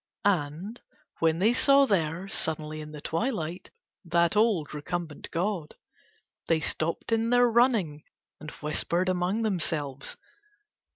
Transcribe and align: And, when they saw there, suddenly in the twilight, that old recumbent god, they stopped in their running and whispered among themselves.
And, 0.25 0.81
when 1.19 1.37
they 1.37 1.53
saw 1.53 1.85
there, 1.85 2.27
suddenly 2.27 2.81
in 2.81 2.91
the 2.91 3.01
twilight, 3.01 3.69
that 4.03 4.35
old 4.35 4.73
recumbent 4.73 5.29
god, 5.29 5.75
they 6.47 6.59
stopped 6.59 7.11
in 7.11 7.29
their 7.29 7.47
running 7.47 8.03
and 8.39 8.49
whispered 8.49 9.09
among 9.09 9.43
themselves. 9.43 10.17